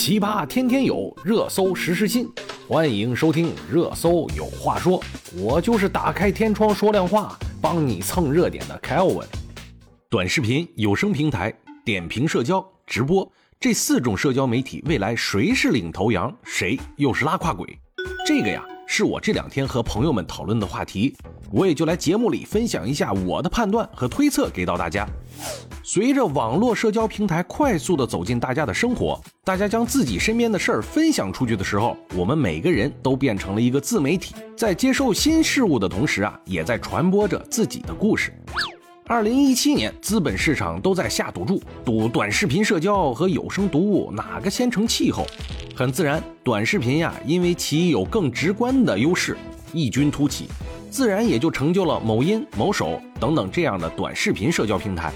[0.00, 2.26] 奇葩天天有，热搜时时新。
[2.66, 4.98] 欢迎收听《热搜有话说》，
[5.38, 9.26] 我就是打开天窗说亮话，帮你蹭热点的 Kevin。
[10.08, 11.52] 短视频、有声平台、
[11.84, 17.78] 点评社交、直播这四种社交媒体，未来谁是领头羊，谁又是拉胯鬼？
[18.26, 21.14] 这个呀，是我这两天和朋友们讨论的话题，
[21.52, 25.08] 我也就来节目里分享一下我的判断和推测给到大家。
[25.82, 38.32] 随着网络社交平台快速的走进大家的生活，大家将自己身边的事儿分享出去的时候，我们每个人都变成了一个自媒体，在接受新事物的同时啊，也在传播着自己的故事。
[39.06, 45.26] 二零一七年，资本市场都在下赌注，赌短视频社交和有声读物哪个先成气候。
[45.74, 49.36] 很自然，短视频呀，因为其有更直观的优势，
[49.72, 50.46] 异军突起，
[50.90, 55.12] 自然也就成就了某音、某手等等这样的短视频社交平台。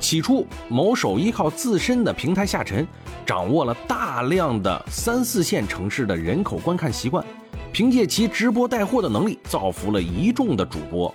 [0.00, 2.86] 起初，某手依靠自身的平台下沉，
[3.24, 7.24] 掌握了大量的三四线城市的人口观看习惯，
[7.72, 11.14] 凭借其直播带货的能力，造福了一众的主播。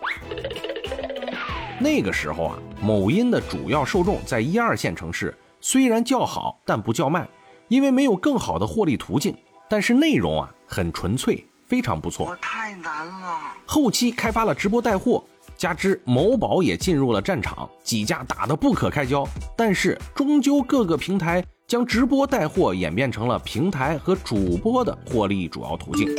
[1.78, 7.28] 那个时候啊，某音的主要受众在一二线城市，虽然叫好，但不叫卖，
[7.68, 9.36] 因为没有更好的获利途径。
[9.70, 12.38] 但是内容啊，很纯粹，非常不错。
[12.42, 13.40] 太难了。
[13.66, 15.24] 后期开发了直播带货。
[15.56, 19.26] 加之某宝也进入了战场，几架打得不可开交。
[19.56, 26.10] 但是终究各个平台将直播带货演变成了平台和主播的获利主要途径。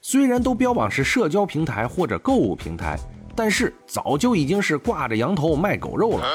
[0.00, 2.98] 虽然都标榜是社交平台或者购物平台，
[3.36, 6.26] 但是早就已经是挂着羊头卖狗肉了。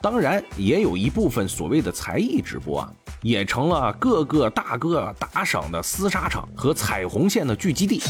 [0.00, 8.00] 当然，也有一部分所谓的才艺直播啊，也成了各个大哥打赏的厮杀场和彩虹线的聚集地。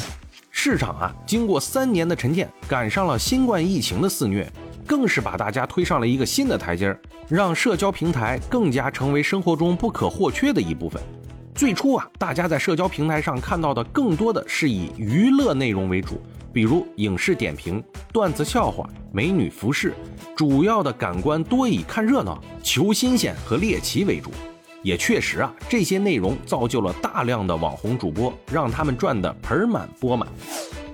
[0.50, 4.50] 市场啊，经过三年的沉淀，赶上了新冠疫情的肆虐，
[4.86, 11.00] 更是把大家推上了一个新的台阶儿，让社交平台更加成为生活中不可或缺的一部分。
[11.55, 16.20] 最初啊，大家在社交平台上看到的更多的是以娱乐内容为主，
[16.52, 17.82] 比如影视点评、
[18.12, 19.94] 段子笑话、美女服饰，
[20.36, 24.31] 主要的感官多以看热闹、求新鲜和猎奇为主。
[24.82, 30.26] 也确实啊，这些内容造就了大量的网红主播，让他们赚得盆满钵满。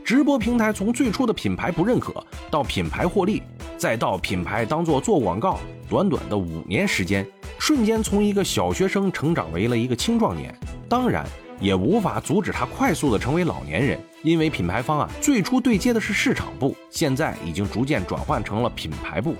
[0.02, 2.12] 直播平台从最初的品牌不认可，
[2.50, 3.42] 到品牌获利，
[3.76, 7.26] 再到品牌当做做广告，短短的五年时间，
[7.58, 10.54] 瞬间从一个小学生成长为了一个青壮年。
[10.88, 11.26] 当然，
[11.60, 19.34] 也无法阻止他快速的成为老年人，因为品牌方啊，最初对接的是市场部，现在已经逐渐转换成了品牌部。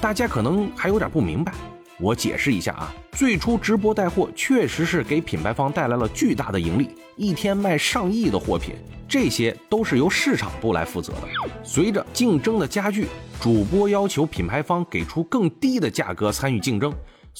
[0.00, 1.52] 大家可能还有点不明白。
[1.98, 8.74] 我解释一下啊，最初直播带货确实是给品牌方带来了巨大的盈利，一天卖上亿的货品，
[9.06, 11.20] 这些都是由市场部来负责的。
[11.62, 13.06] 随着竞争的加剧，
[13.38, 16.90] 主播要求品牌方给出更低的价格参与竞争，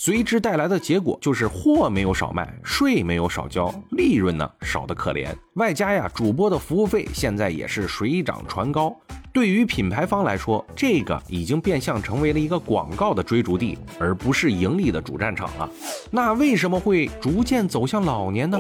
[0.03, 8.97] 随之带来的结果就是货没有少卖，税没有少交，利润呢少得可怜，外加呀主播的服务费现在也是水涨船高。
[9.31, 15.69] 对于品牌方来说，这个已经变相成为了一个广告的追逐地，而不是盈利的主战场了。
[16.11, 18.59] 那为什么会逐渐走向老年呢？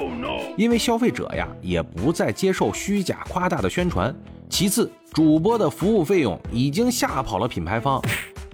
[0.59, 4.15] 因为消费者呀，也不再接受虚假夸大的宣传。
[4.51, 8.03] 其次，主播的服务费用已经吓跑了品牌方。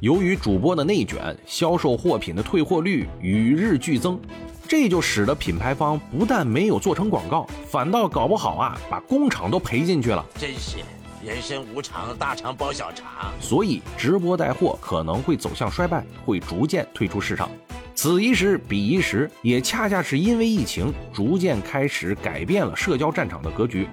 [0.01, 4.21] 由于主播的内卷，销售货品的退货率与日俱增，
[4.69, 10.25] 这就使得品牌方不但没有做成广告，反倒搞不好啊，把工厂都赔进去了。
[10.37, 10.79] 真是。
[11.25, 17.51] 人生无常，大肠包小肠，所以直播带货可能会走向衰败，会逐渐退出市场。
[17.95, 23.89] 此一时，彼一时，也恰恰是因为疫情，逐渐开始改变了社交战场的格局。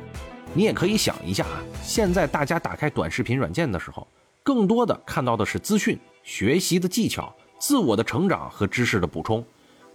[0.53, 4.06] 你也可以想一下啊，现在大家打开短视频软件的时候，
[4.44, 9.44] 更多的看到的是资讯、学习的技巧、自我的成长和知识的补充，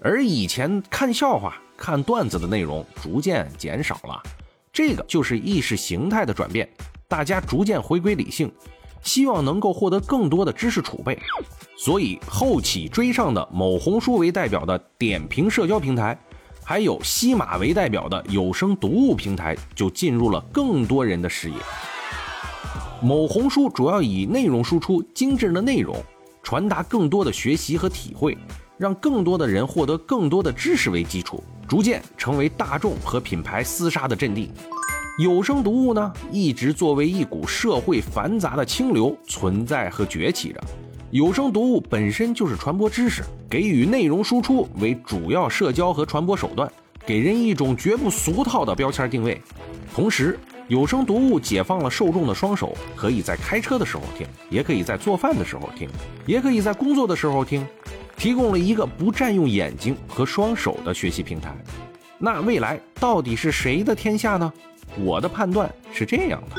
[0.01, 4.23] 而以前看笑话、看段子的内容逐渐减少了。
[4.73, 6.69] 这个就是意识形态的转变。
[7.07, 8.51] 大家逐渐回归理性，
[9.03, 11.19] 希望能够获得更多的知识储备，
[11.77, 16.19] 所以后起追上的某红书为代表的点评社交平台，
[16.65, 21.57] 还有西马为代表的有声读物平台，就进入了更多人的视野。
[23.01, 25.97] 某红书主要以内容输出、精致的内容，
[26.43, 28.37] 传达更多的学习和体会，
[28.77, 34.51] 让更多的人获得更多的知识为基础，逐渐成为大众和品牌厮杀的阵地。
[35.21, 40.61] 有声读物呢，一直作为一股社会繁杂的清流存在和崛起着。
[41.13, 46.69] 有声读物本身就是传播知识、给予内容输出为主要社交和传播手段，
[47.07, 49.41] 给人一种绝不俗套的标签定位。
[49.95, 50.39] 同时，
[50.69, 55.89] 有声读物解放了受众的双手，可以在开车的时候听，也可以在做饭的时候听，
[56.27, 57.67] 也可以在工作的时候听，
[58.19, 61.57] 提供了一个不占用眼睛和双手的学习平台。
[62.19, 64.53] 那未来到底是谁的天下呢？
[64.99, 66.57] 我的判断是这样的：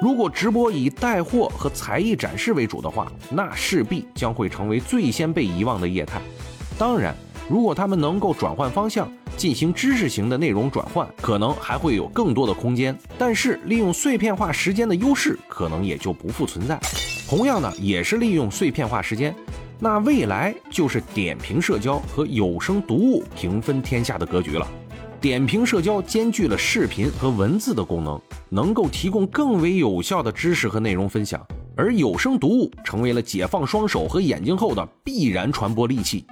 [0.00, 6.20] 如果直播以带货和才艺展示为主的话，那势必将会成为最先被遗忘的业态。
[6.78, 7.12] 当然，
[7.50, 12.94] 如果他们能够转换方向，进行知识型的内容转换，可能还会有更多的空间。
[13.16, 16.78] 但是，利用碎片化时间的优势，可能也就不复存在。
[17.28, 19.32] 同样呢，也是利用碎片化时间。
[19.78, 24.66] 那未来就是点评社交和有声读物平分天下的格局了。
[25.20, 31.40] 点评社交兼具了视频和文字的功能，能够提供更为有效的知识和内容分享；
[31.76, 36.24] 而有声读物成为了解放双手和眼睛后的必然传播利器。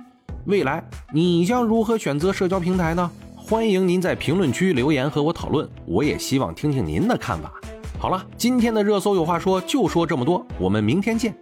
[0.47, 0.83] 未来
[1.13, 3.11] 你将如何选择社交平台呢？
[3.35, 7.53] 欢迎您在评论区留言和我讨论，我也希望听听您的看法。
[7.99, 11.37] 好了，今天的热搜有话说就说这么多，我们明天见。